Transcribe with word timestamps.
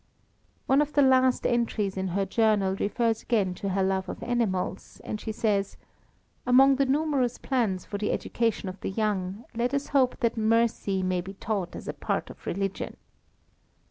One 0.65 0.81
of 0.81 0.93
the 0.93 1.03
last 1.03 1.45
entries 1.45 1.95
in 1.95 2.07
her 2.07 2.25
journal 2.25 2.75
refers 2.75 3.21
again 3.21 3.53
to 3.53 3.69
her 3.69 3.83
love 3.83 4.09
of 4.09 4.23
animals, 4.23 4.99
and 5.03 5.21
she 5.21 5.31
says, 5.31 5.77
"Among 6.47 6.77
the 6.77 6.87
numerous 6.87 7.37
plans 7.37 7.85
for 7.85 7.99
the 7.99 8.11
education 8.11 8.67
of 8.67 8.79
the 8.79 8.89
young, 8.89 9.45
let 9.53 9.75
us 9.75 9.89
hope 9.89 10.19
that 10.21 10.37
mercy 10.37 11.03
may 11.03 11.21
be 11.21 11.35
taught 11.35 11.75
as 11.75 11.87
a 11.87 11.93
part 11.93 12.31
of 12.31 12.47
religion." 12.47 12.97